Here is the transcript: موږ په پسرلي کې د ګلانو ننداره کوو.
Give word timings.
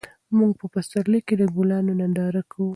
موږ 0.37 0.51
په 0.59 0.65
پسرلي 0.73 1.19
کې 1.27 1.35
د 1.37 1.43
ګلانو 1.55 1.93
ننداره 1.99 2.41
کوو. 2.51 2.69